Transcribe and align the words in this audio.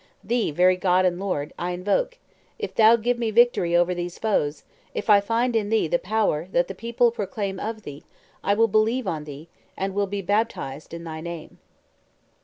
Thee, 0.23 0.49
very 0.49 0.77
God 0.77 1.05
and 1.05 1.19
Lord, 1.19 1.53
I 1.59 1.73
invoke; 1.73 2.17
if 2.57 2.73
Thou 2.73 2.95
give 2.95 3.19
me 3.19 3.29
victory 3.29 3.75
over 3.75 3.93
these 3.93 4.17
foes, 4.17 4.63
if 4.95 5.11
I 5.11 5.21
find 5.21 5.55
in 5.55 5.69
Thee 5.69 5.87
the 5.87 5.99
power 5.99 6.47
that 6.53 6.67
the 6.67 6.73
people 6.73 7.11
proclaim 7.11 7.59
of 7.59 7.83
Thee, 7.83 8.03
I 8.43 8.55
will 8.55 8.67
believe 8.67 9.05
on 9.05 9.25
Thee, 9.25 9.47
and 9.77 9.93
will 9.93 10.07
be 10.07 10.23
baptized 10.23 10.91
in 10.95 11.03
Thy 11.03 11.21
name." 11.21 11.59